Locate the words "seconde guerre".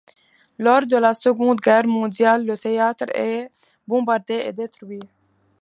1.13-1.85